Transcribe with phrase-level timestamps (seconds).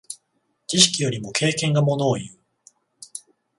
[0.65, 2.39] 知識よりも経験がものをいう。